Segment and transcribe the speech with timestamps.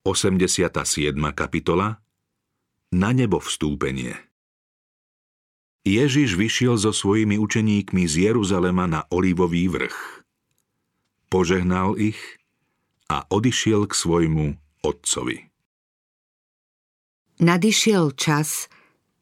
[0.00, 1.12] 87.
[1.36, 2.00] kapitola
[2.96, 4.16] Na nebo vstúpenie
[5.84, 10.24] Ježiš vyšiel so svojimi učeníkmi z Jeruzalema na Olivový vrch.
[11.28, 12.16] Požehnal ich
[13.12, 14.46] a odišiel k svojmu
[14.88, 15.52] otcovi.
[17.44, 18.72] Nadišiel čas,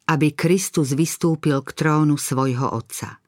[0.07, 3.19] aby Kristus vystúpil k trónu svojho otca.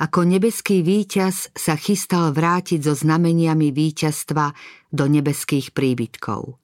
[0.00, 4.56] Ako nebeský víťaz sa chystal vrátiť so znameniami víťazstva
[4.88, 6.61] do nebeských príbytkov.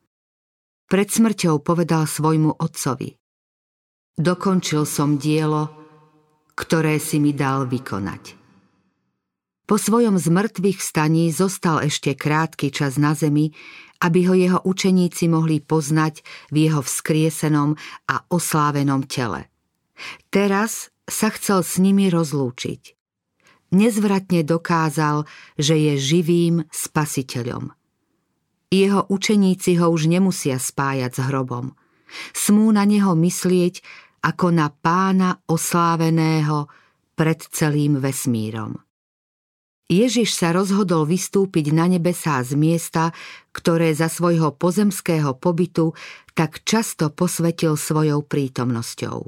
[0.88, 3.12] Pred smrťou povedal svojmu otcovi
[4.16, 5.68] Dokončil som dielo,
[6.56, 8.34] ktoré si mi dal vykonať.
[9.68, 13.52] Po svojom zmrtvých staní zostal ešte krátky čas na zemi,
[14.00, 17.76] aby ho jeho učeníci mohli poznať v jeho vzkriesenom
[18.08, 19.52] a oslávenom tele.
[20.32, 22.96] Teraz sa chcel s nimi rozlúčiť.
[23.76, 25.28] Nezvratne dokázal,
[25.60, 27.77] že je živým spasiteľom.
[28.68, 31.72] Jeho učeníci ho už nemusia spájať s hrobom.
[32.36, 33.80] Smú na neho myslieť
[34.20, 36.68] ako na pána osláveného
[37.16, 38.76] pred celým vesmírom.
[39.88, 43.16] Ježiš sa rozhodol vystúpiť na nebesá z miesta,
[43.56, 45.96] ktoré za svojho pozemského pobytu
[46.36, 49.18] tak často posvetil svojou prítomnosťou.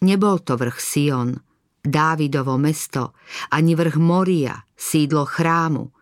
[0.00, 1.36] Nebol to vrch Sion,
[1.84, 3.12] Dávidovo mesto,
[3.52, 5.92] ani vrch Moria, sídlo chrámu–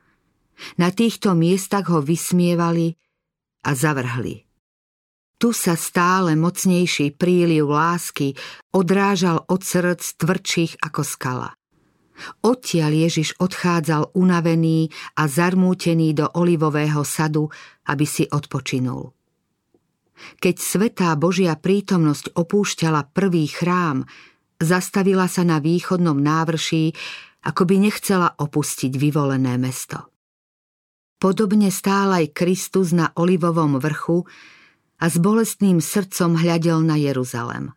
[0.77, 2.95] na týchto miestach ho vysmievali
[3.67, 4.49] a zavrhli.
[5.39, 8.35] Tu sa stále mocnejší príliv lásky
[8.75, 11.51] odrážal od srdc tvrdších ako skala.
[12.43, 17.47] Odtiaľ Ježiš odchádzal unavený a zarmútený do olivového sadu,
[17.87, 19.15] aby si odpočinul.
[20.43, 24.03] Keď svetá Božia prítomnosť opúšťala prvý chrám,
[24.59, 26.91] zastavila sa na východnom návrší,
[27.47, 30.08] ako by nechcela opustiť vyvolené mesto.
[31.19, 34.23] Podobne stál aj Kristus na Olivovom vrchu
[35.03, 37.75] a s bolestným srdcom hľadel na Jeruzalem.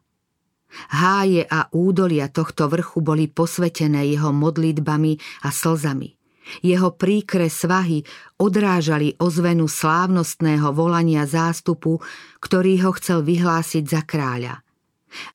[0.94, 6.16] Háje a údolia tohto vrchu boli posvetené jeho modlitbami a slzami.
[6.62, 8.06] Jeho príkre svahy
[8.38, 12.02] odrážali ozvenu slávnostného volania zástupu,
[12.42, 14.62] ktorý ho chcel vyhlásiť za kráľa.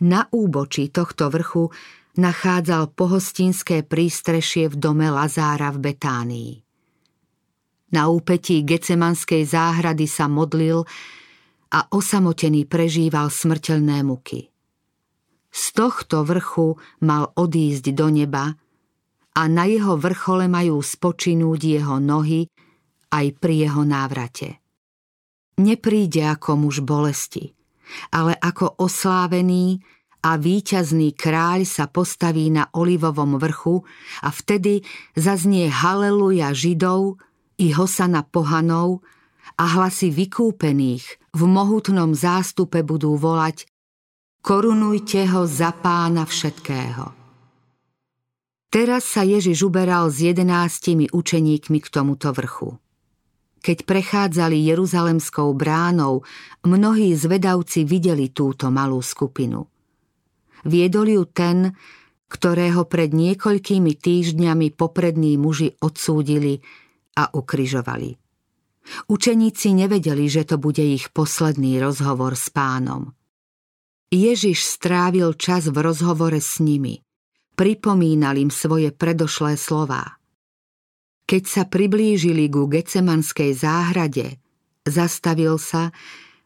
[0.02, 1.68] Na úbočí tohto vrchu
[2.16, 6.65] nachádzal pohostinské prístrešie v dome Lazára v Betánii.
[7.94, 10.82] Na úpetí Gecemanskej záhrady sa modlil
[11.70, 14.50] a osamotený prežíval smrteľné muky.
[15.50, 18.52] Z tohto vrchu mal odísť do neba
[19.36, 22.48] a na jeho vrchole majú spočinúť jeho nohy
[23.12, 24.60] aj pri jeho návrate.
[25.56, 27.56] Nepríde ako muž bolesti,
[28.12, 29.80] ale ako oslávený
[30.26, 33.80] a víťazný kráľ sa postaví na olivovom vrchu
[34.20, 34.82] a vtedy
[35.14, 37.16] zaznie haleluja židov
[37.56, 39.00] i hosana pohanov
[39.56, 41.04] a hlasy vykúpených
[41.36, 43.68] v mohutnom zástupe budú volať
[44.46, 47.10] Korunujte ho za pána všetkého.
[48.70, 52.78] Teraz sa Ježiš uberal s jedenáctimi učeníkmi k tomuto vrchu.
[53.58, 56.22] Keď prechádzali Jeruzalemskou bránou,
[56.62, 59.66] mnohí zvedavci videli túto malú skupinu.
[60.62, 61.74] Viedol ju ten,
[62.30, 66.62] ktorého pred niekoľkými týždňami poprední muži odsúdili
[67.16, 68.20] a ukryžovali.
[69.10, 73.10] Učeníci nevedeli, že to bude ich posledný rozhovor s pánom.
[74.12, 77.02] Ježiš strávil čas v rozhovore s nimi.
[77.58, 80.20] Pripomínal im svoje predošlé slová.
[81.26, 84.38] Keď sa priblížili ku Gecemanskej záhrade,
[84.86, 85.90] zastavil sa,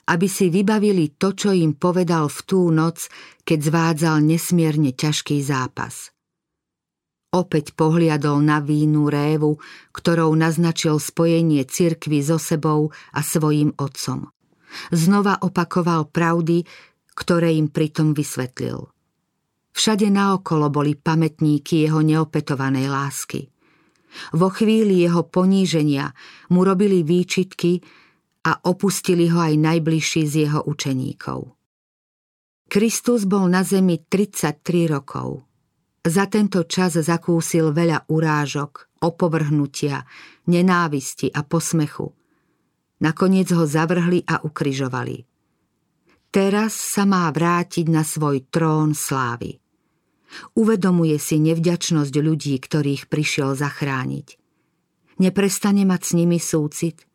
[0.08, 3.12] aby si vybavili to, čo im povedal v tú noc,
[3.44, 6.10] keď zvádzal nesmierne ťažký zápas.
[7.30, 9.62] Opäť pohliadol na vínu révu,
[9.94, 14.34] ktorou naznačil spojenie cirkvy so sebou a svojim otcom.
[14.90, 16.66] Znova opakoval pravdy,
[17.14, 18.82] ktoré im pritom vysvetlil.
[19.70, 23.46] Všade naokolo boli pamätníky jeho neopetovanej lásky.
[24.34, 26.10] Vo chvíli jeho poníženia
[26.50, 27.78] mu robili výčitky
[28.42, 31.54] a opustili ho aj najbližší z jeho učeníkov.
[32.66, 35.46] Kristus bol na zemi 33 rokov–
[36.00, 40.04] za tento čas zakúsil veľa urážok, opovrhnutia,
[40.48, 42.12] nenávisti a posmechu.
[43.00, 45.24] Nakoniec ho zavrhli a ukryžovali.
[46.30, 49.58] Teraz sa má vrátiť na svoj trón slávy.
[50.54, 54.38] Uvedomuje si nevďačnosť ľudí, ktorých prišiel zachrániť.
[55.18, 57.09] Neprestane mať s nimi súcit,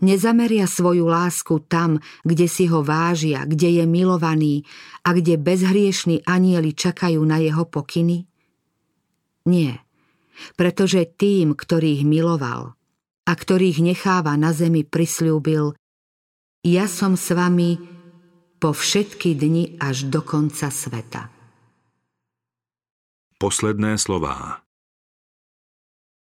[0.00, 4.64] Nezameria svoju lásku tam, kde si ho vážia, kde je milovaný
[5.02, 8.26] a kde bezhriešní anieli čakajú na jeho pokyny?
[9.46, 9.82] Nie,
[10.54, 12.78] pretože tým, ktorých miloval
[13.22, 15.74] a ktorých necháva na zemi, prisľúbil,
[16.62, 17.74] Ja som s vami
[18.62, 21.26] po všetky dni až do konca sveta.
[23.42, 24.62] Posledné slová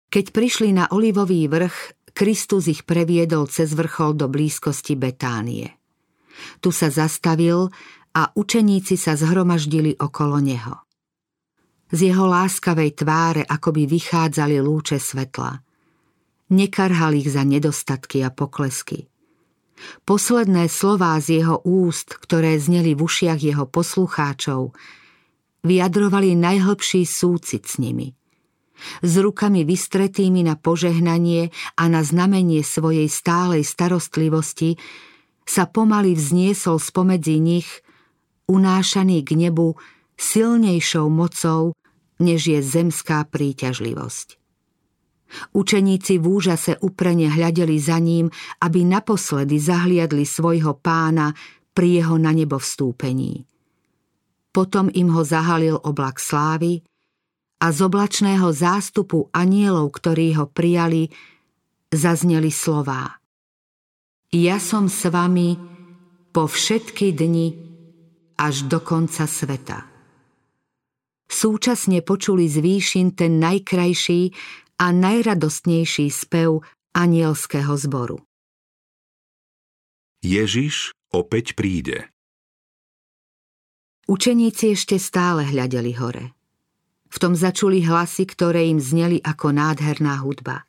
[0.10, 5.74] Keď prišli na Olivový vrch, Kristus ich previedol cez vrchol do blízkosti Betánie.
[6.62, 7.74] Tu sa zastavil
[8.14, 10.86] a učeníci sa zhromaždili okolo neho.
[11.94, 15.62] Z jeho láskavej tváre akoby vychádzali lúče svetla.
[16.54, 19.10] Nekarhal ich za nedostatky a poklesky.
[20.06, 24.74] Posledné slová z jeho úst, ktoré zneli v ušiach jeho poslucháčov,
[25.66, 28.14] vyjadrovali najhlbší súcit s nimi.
[29.02, 34.78] S rukami vystretými na požehnanie a na znamenie svojej stálej starostlivosti
[35.44, 37.68] sa pomaly vzniesol spomedzi nich,
[38.48, 39.76] unášaný k nebu
[40.16, 41.76] silnejšou mocou,
[42.24, 44.40] než je zemská príťažlivosť.
[45.52, 48.30] Učeníci v úžase uprene hľadeli za ním,
[48.62, 51.34] aby naposledy zahliadli svojho pána
[51.74, 53.50] pri jeho na nebo vstúpení.
[54.54, 56.86] Potom im ho zahalil oblak slávy
[57.64, 61.08] a z oblačného zástupu anielov, ktorí ho prijali,
[61.88, 63.24] zazneli slová.
[64.36, 65.56] Ja som s vami
[66.36, 67.56] po všetky dni
[68.36, 69.88] až do konca sveta.
[71.32, 74.36] Súčasne počuli z výšin ten najkrajší
[74.84, 78.20] a najradostnejší spev anielského zboru.
[80.20, 82.12] Ježiš opäť príde.
[84.04, 86.43] Učeníci ešte stále hľadeli hore.
[87.14, 90.66] V tom začuli hlasy, ktoré im zneli ako nádherná hudba.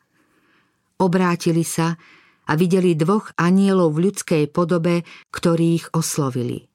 [1.00, 1.96] Obrátili sa
[2.44, 6.69] a videli dvoch anielov v ľudskej podobe, ktorí ich oslovili.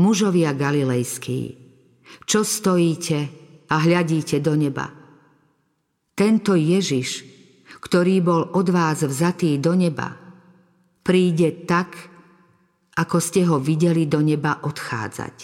[0.00, 1.40] Mužovia galilejskí,
[2.24, 3.18] čo stojíte
[3.68, 4.88] a hľadíte do neba–
[6.12, 7.24] tento Ježiš,
[7.80, 10.12] ktorý bol od vás vzatý do neba,
[11.00, 11.96] príde tak,
[12.92, 15.36] ako ste ho videli do neba odchádzať.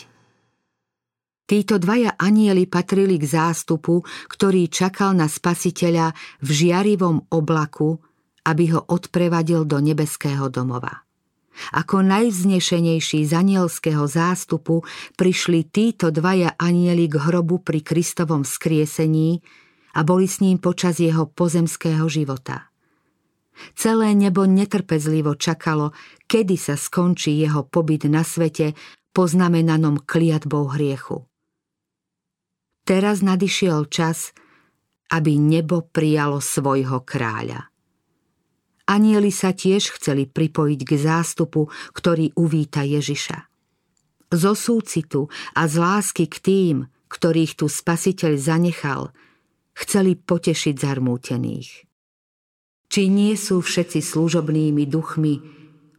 [1.49, 6.13] Títo dvaja anieli patrili k zástupu, ktorý čakal na spasiteľa
[6.45, 7.97] v žiarivom oblaku,
[8.45, 11.09] aby ho odprevadil do nebeského domova.
[11.73, 14.85] Ako najvznešenejší z anielského zástupu
[15.17, 19.41] prišli títo dvaja anieli k hrobu pri Kristovom skriesení,
[19.99, 22.71] a boli s ním počas jeho pozemského života.
[23.75, 25.91] Celé nebo netrpezlivo čakalo,
[26.31, 28.79] kedy sa skončí jeho pobyt na svete
[29.11, 31.27] poznamenanom kliatbou hriechu.
[32.89, 34.33] Teraz nadišiel čas,
[35.13, 37.69] aby nebo prijalo svojho kráľa.
[38.89, 43.45] Anieli sa tiež chceli pripojiť k zástupu, ktorý uvíta Ježiša.
[44.33, 46.77] Zo súcitu a z lásky k tým,
[47.13, 49.03] ktorých tu spasiteľ zanechal–
[49.79, 51.71] chceli potešiť zarmútených.
[52.89, 55.35] Či nie sú všetci služobnými duchmi,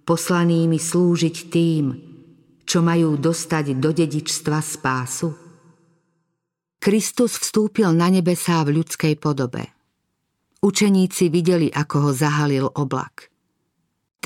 [0.04, 1.86] poslanými slúžiť tým,
[2.66, 5.49] čo majú dostať do dedičstva spásu?
[6.90, 9.70] Kristus vstúpil na nebesá v ľudskej podobe.
[10.66, 13.30] Učeníci videli, ako ho zahalil oblak.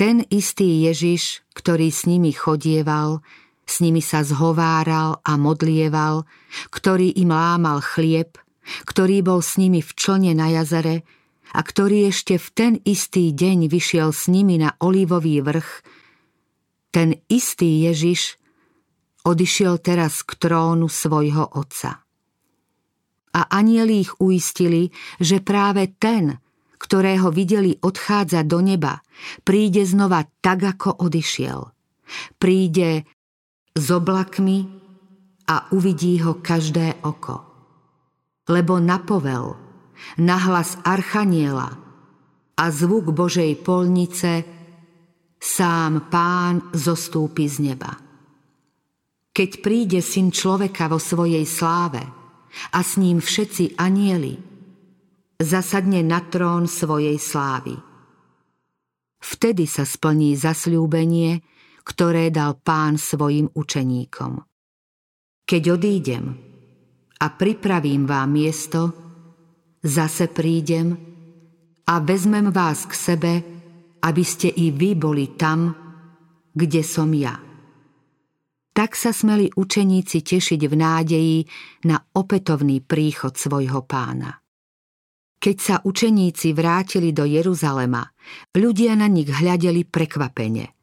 [0.00, 3.20] Ten istý Ježiš, ktorý s nimi chodieval,
[3.68, 6.24] s nimi sa zhováral a modlieval,
[6.72, 8.40] ktorý im lámal chlieb,
[8.88, 11.04] ktorý bol s nimi v člne na jazere
[11.52, 15.84] a ktorý ešte v ten istý deň vyšiel s nimi na olivový vrch,
[16.96, 18.40] ten istý Ježiš
[19.20, 22.03] odišiel teraz k trónu svojho otca.
[23.34, 26.38] A anieli ich uistili, že práve ten,
[26.78, 29.02] ktorého videli odchádzať do neba,
[29.42, 31.66] príde znova tak, ako odišiel.
[32.38, 33.02] Príde
[33.74, 34.70] s oblakmi
[35.50, 37.54] a uvidí ho každé oko
[38.48, 39.56] lebo napovel,
[40.20, 41.80] nahlas archaniela
[42.54, 44.44] a zvuk Božej polnice
[45.40, 47.92] sám pán zostúpi z neba.
[49.34, 52.23] Keď príde syn človeka vo svojej sláve
[52.72, 54.38] a s ním všetci anieli,
[55.40, 57.74] zasadne na trón svojej slávy.
[59.24, 61.40] Vtedy sa splní zasľúbenie,
[61.84, 64.40] ktoré dal pán svojim učeníkom.
[65.44, 66.24] Keď odídem,
[67.20, 68.80] a pripravím vám miesto,
[69.84, 70.96] zase prídem
[71.88, 73.32] a vezmem vás k sebe,
[74.04, 75.72] aby ste i vy boli tam,
[76.52, 77.43] kde som ja.
[78.74, 81.38] Tak sa smeli učeníci tešiť v nádeji
[81.86, 84.42] na opätovný príchod svojho pána.
[85.38, 88.02] Keď sa učeníci vrátili do Jeruzalema,
[88.50, 90.74] ľudia na nich hľadeli prekvapene.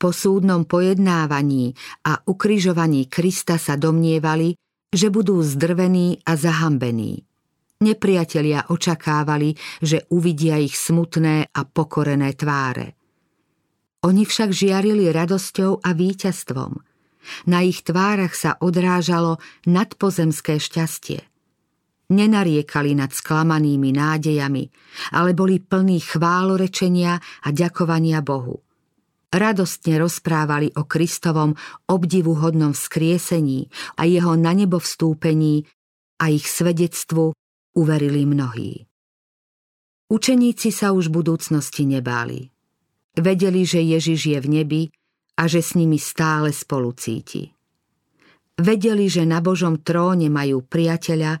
[0.00, 1.76] Po súdnom pojednávaní
[2.08, 4.56] a ukrižovaní Krista sa domnievali,
[4.88, 7.20] že budú zdrvení a zahambení.
[7.82, 9.52] Nepriatelia očakávali,
[9.84, 12.96] že uvidia ich smutné a pokorené tváre.
[14.06, 16.91] Oni však žiarili radosťou a víťazstvom.
[17.46, 21.22] Na ich tvárach sa odrážalo nadpozemské šťastie.
[22.12, 24.68] Nenariekali nad sklamanými nádejami,
[25.16, 28.60] ale boli plní chválorečenia a ďakovania Bohu.
[29.32, 31.56] Radostne rozprávali o Kristovom
[31.88, 35.64] obdivuhodnom vzkriesení a jeho na nebo vstúpení
[36.20, 37.32] a ich svedectvu
[37.72, 38.84] uverili mnohí.
[40.12, 42.52] Učeníci sa už budúcnosti nebáli.
[43.16, 44.82] Vedeli, že Ježiš je v nebi
[45.36, 47.52] a že s nimi stále spolu cíti.
[48.60, 51.40] Vedeli, že na Božom tróne majú priateľa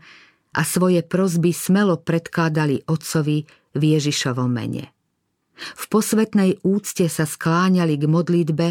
[0.52, 3.44] a svoje prozby smelo predkladali Otcovi
[3.76, 4.92] v Ježišovom mene.
[5.56, 8.68] V posvetnej úcte sa skláňali k modlitbe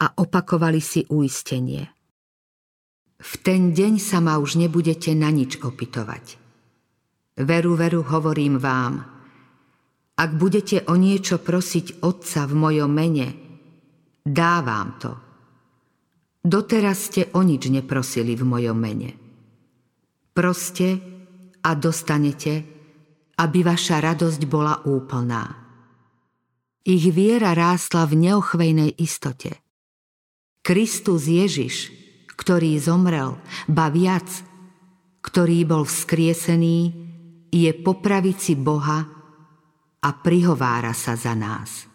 [0.00, 1.90] a opakovali si uistenie.
[3.18, 6.40] V ten deň sa ma už nebudete na nič opytovať.
[7.42, 9.02] Veru, veru, hovorím vám,
[10.14, 13.43] ak budete o niečo prosiť Otca v mojom mene,
[14.24, 15.12] dávam to.
[16.44, 19.10] Doteraz ste o nič neprosili v mojom mene.
[20.32, 20.98] Proste
[21.64, 22.52] a dostanete,
[23.40, 25.64] aby vaša radosť bola úplná.
[26.84, 29.56] Ich viera rástla v neochvejnej istote.
[30.60, 31.88] Kristus Ježiš,
[32.36, 34.28] ktorý zomrel, ba viac,
[35.24, 36.92] ktorý bol vzkriesený,
[37.48, 39.00] je po pravici Boha
[40.04, 41.93] a prihovára sa za nás.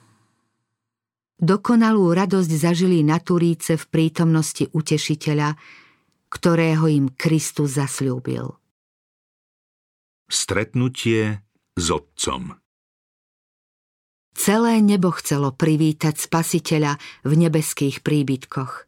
[1.40, 5.56] Dokonalú radosť zažili na Turíce v prítomnosti utešiteľa,
[6.28, 8.60] ktorého im Kristus zasľúbil.
[10.28, 11.40] Stretnutie
[11.80, 12.60] s Otcom
[14.36, 18.86] Celé nebo chcelo privítať spasiteľa v nebeských príbytkoch.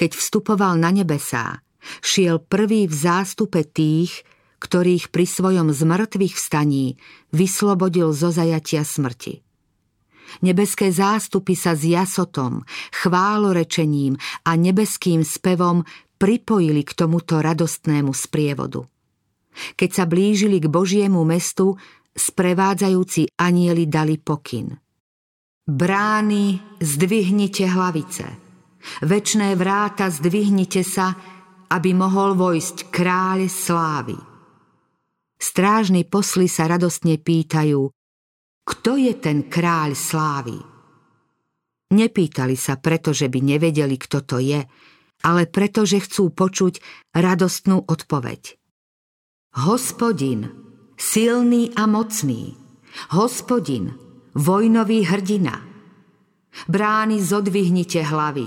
[0.00, 1.60] Keď vstupoval na nebesá,
[2.00, 4.24] šiel prvý v zástupe tých,
[4.64, 6.96] ktorých pri svojom zmrtvých vstaní
[7.28, 9.43] vyslobodil zo zajatia smrti.
[10.42, 12.64] Nebeské zástupy sa s jasotom,
[13.04, 15.84] chválorečením a nebeským spevom
[16.18, 18.84] pripojili k tomuto radostnému sprievodu.
[19.78, 21.78] Keď sa blížili k Božiemu mestu,
[22.14, 24.74] sprevádzajúci anieli dali pokyn.
[25.64, 28.26] Brány, zdvihnite hlavice.
[29.00, 31.16] Večné vráta, zdvihnite sa,
[31.72, 34.16] aby mohol vojsť kráľ slávy.
[35.40, 37.88] Strážni posly sa radostne pýtajú,
[38.64, 40.56] kto je ten kráľ slávy?
[41.92, 44.64] Nepýtali sa preto, že by nevedeli, kto to je,
[45.24, 46.80] ale preto, že chcú počuť
[47.16, 48.56] radostnú odpoveď.
[49.68, 50.50] Hospodin,
[50.96, 52.56] silný a mocný,
[53.14, 53.94] hospodin,
[54.34, 55.60] vojnový hrdina.
[56.66, 58.46] Brány zodvihnite hlavy,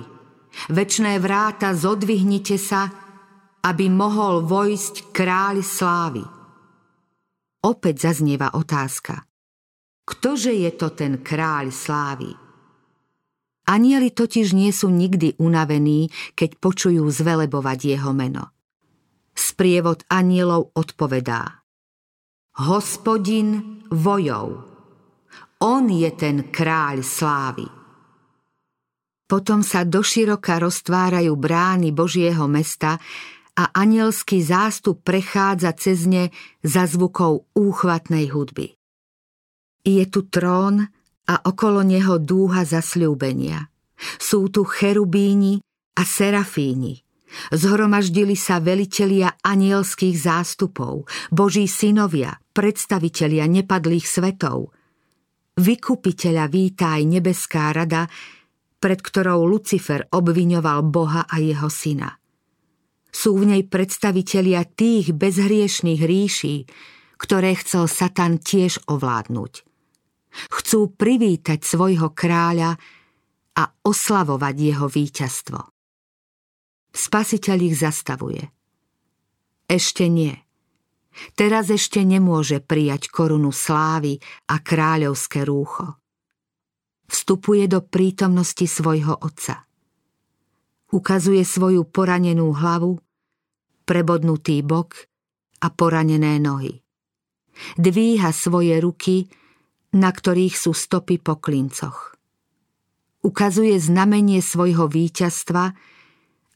[0.71, 2.87] večné vráta zodvihnite sa,
[3.63, 6.23] aby mohol vojsť kráľ slávy.
[7.67, 9.26] Opäť zaznieva otázka.
[10.07, 12.31] Ktože je to ten kráľ slávy?
[13.67, 16.07] Anieli totiž nie sú nikdy unavení,
[16.39, 18.55] keď počujú zvelebovať jeho meno.
[19.35, 21.67] Sprievod anielov odpovedá.
[22.63, 24.63] Hospodin vojov.
[25.59, 27.67] On je ten kráľ slávy.
[29.27, 32.95] Potom sa doširoka roztvárajú brány Božieho mesta
[33.59, 36.31] a anielský zástup prechádza cez ne
[36.63, 38.76] za zvukou úchvatnej hudby.
[39.87, 40.83] Je tu trón
[41.31, 43.71] a okolo neho dúha zasľúbenia.
[44.19, 45.63] Sú tu cherubíni
[45.95, 47.07] a serafíni.
[47.55, 54.75] Zhromaždili sa velitelia anielských zástupov, boží synovia, predstavitelia nepadlých svetov.
[55.55, 58.11] Vykupiteľa víta aj nebeská rada,
[58.83, 62.11] pred ktorou Lucifer obviňoval Boha a jeho syna–
[63.17, 66.69] sú v nej predstavitelia tých bezhriešných ríší,
[67.17, 69.65] ktoré chcel Satan tiež ovládnuť.
[70.53, 72.77] Chcú privítať svojho kráľa
[73.57, 75.59] a oslavovať jeho víťazstvo.
[76.93, 78.43] Spasiteľ ich zastavuje.
[79.67, 80.33] Ešte nie.
[81.33, 84.21] Teraz ešte nemôže prijať korunu slávy
[84.53, 85.97] a kráľovské rúcho.
[87.09, 89.65] Vstupuje do prítomnosti svojho otca.
[90.93, 93.01] Ukazuje svoju poranenú hlavu
[93.87, 95.07] prebodnutý bok
[95.63, 96.83] a poranené nohy.
[97.79, 99.25] Dvíha svoje ruky,
[99.93, 102.15] na ktorých sú stopy po klincoch.
[103.23, 105.65] Ukazuje znamenie svojho víťazstva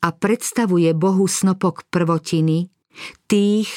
[0.01, 2.71] a predstavuje Bohu snopok prvotiny,
[3.27, 3.69] tých,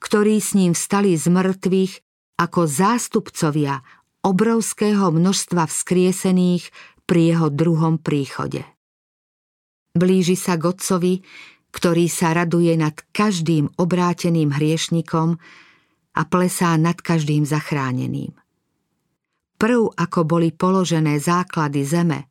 [0.00, 1.92] ktorí s ním vstali z mŕtvych
[2.40, 3.84] ako zástupcovia
[4.24, 6.72] obrovského množstva vzkriesených
[7.04, 8.64] pri jeho druhom príchode.
[9.92, 10.64] Blíži sa k
[11.70, 15.38] ktorý sa raduje nad každým obráteným hriešnikom
[16.14, 18.39] a plesá nad každým zachráneným.
[19.60, 22.30] Prv, ako boli položené základy zeme,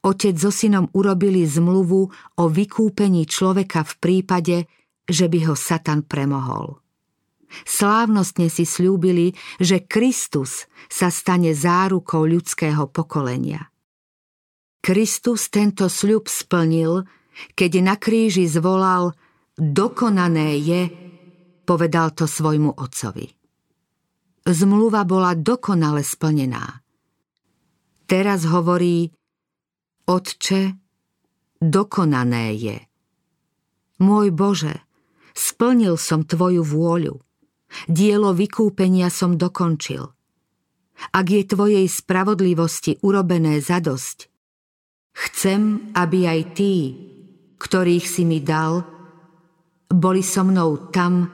[0.00, 2.08] Otec so synom urobili zmluvu
[2.40, 4.56] o vykúpení človeka v prípade,
[5.04, 6.80] že by ho Satan premohol.
[7.68, 13.70] Slávnostne si slúbili, že Kristus sa stane zárukou ľudského pokolenia.
[14.80, 17.06] Kristus tento sľub splnil,
[17.54, 19.14] keď na kríži zvolal
[19.54, 20.82] Dokonané je,
[21.62, 23.43] povedal to svojmu otcovi.
[24.44, 26.84] Zmluva bola dokonale splnená.
[28.04, 29.08] Teraz hovorí
[30.04, 30.76] Otče,
[31.64, 32.76] dokonané je.
[34.04, 34.84] Môj Bože,
[35.32, 37.16] splnil som Tvoju vôľu.
[37.88, 40.12] Dielo vykúpenia som dokončil.
[41.16, 44.28] Ak je Tvojej spravodlivosti urobené zadosť,
[45.16, 46.74] chcem, aby aj tí,
[47.56, 48.84] ktorých si mi dal,
[49.88, 51.32] boli so mnou tam,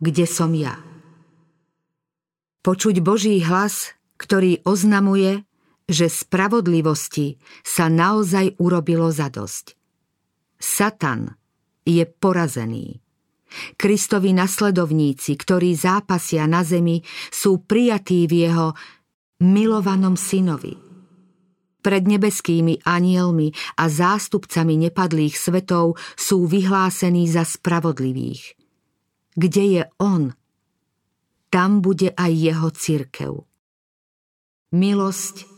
[0.00, 0.87] kde som ja.
[2.62, 5.46] Počuť Boží hlas, ktorý oznamuje,
[5.88, 9.78] že spravodlivosti sa naozaj urobilo zadosť.
[10.58, 11.32] Satan
[11.86, 13.00] je porazený.
[13.80, 17.00] Kristovi nasledovníci, ktorí zápasia na zemi,
[17.32, 18.76] sú prijatí v jeho
[19.40, 20.76] milovanom synovi.
[21.78, 28.58] Pred nebeskými anielmi a zástupcami nepadlých svetov sú vyhlásení za spravodlivých.
[29.38, 30.34] Kde je on?
[31.48, 33.32] Tam bude aj jeho církev.
[34.76, 35.48] Milosť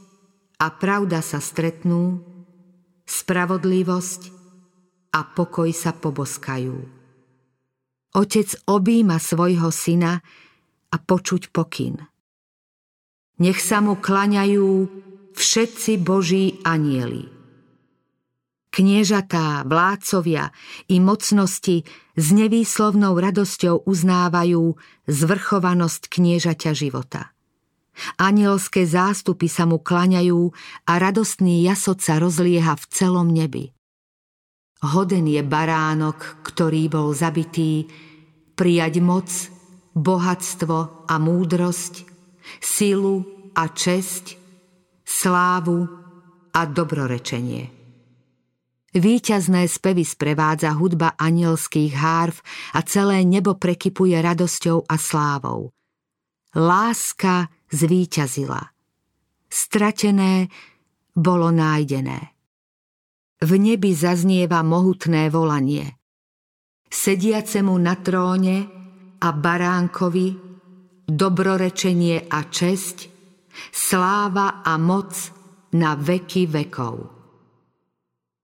[0.62, 2.22] a pravda sa stretnú,
[3.10, 4.22] spravodlivosť
[5.10, 6.78] a pokoj sa poboskajú.
[8.14, 10.22] Otec obíma svojho syna
[10.90, 11.98] a počuť pokyn.
[13.42, 14.86] Nech sa mu klaňajú
[15.34, 17.39] všetci Boží anieli.
[18.80, 20.56] Kniežatá, vládcovia
[20.88, 21.84] i mocnosti
[22.16, 24.72] s nevýslovnou radosťou uznávajú
[25.04, 27.36] zvrchovanosť kniežaťa života.
[28.16, 30.56] Anielské zástupy sa mu klaňajú
[30.88, 33.76] a radostný jasot sa rozlieha v celom nebi.
[34.80, 37.84] Hoden je baránok, ktorý bol zabitý,
[38.56, 39.28] prijať moc,
[39.92, 42.08] bohatstvo a múdrosť,
[42.64, 44.40] silu a česť,
[45.04, 45.84] slávu
[46.56, 47.79] a dobrorečenie.
[48.90, 52.34] Výťazné spevy sprevádza hudba anielských hárv
[52.74, 55.70] a celé nebo prekypuje radosťou a slávou.
[56.58, 58.58] Láska zvíťazila.
[59.46, 60.50] Stratené
[61.14, 62.34] bolo nájdené.
[63.40, 65.86] V nebi zaznieva mohutné volanie.
[66.90, 68.56] Sediacemu na tróne
[69.22, 70.50] a baránkovi
[71.10, 72.96] dobrorečenie a česť,
[73.70, 75.14] sláva a moc
[75.74, 77.19] na veky vekov.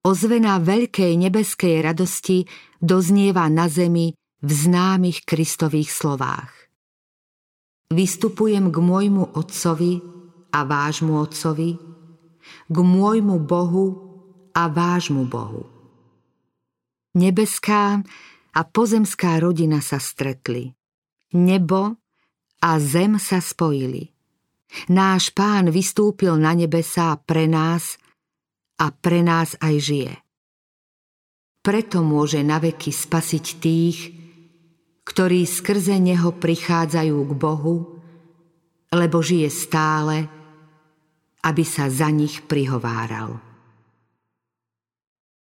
[0.07, 2.47] Ozvená veľkej nebeskej radosti
[2.79, 6.71] doznieva na zemi v známych Kristových slovách.
[7.91, 9.99] Vystupujem k môjmu Otcovi
[10.55, 11.75] a vášmu Otcovi,
[12.71, 13.87] k môjmu Bohu
[14.55, 15.67] a vášmu Bohu.
[17.19, 17.99] Nebeská
[18.55, 20.71] a pozemská rodina sa stretli.
[21.35, 21.99] Nebo
[22.63, 24.15] a zem sa spojili.
[24.87, 27.99] Náš pán vystúpil na nebesá pre nás
[28.77, 30.13] a pre nás aj žije.
[31.65, 33.97] Preto môže naveky spasiť tých,
[35.03, 37.77] ktorí skrze neho prichádzajú k Bohu,
[38.93, 40.15] lebo žije stále,
[41.43, 43.46] aby sa za nich prihováral.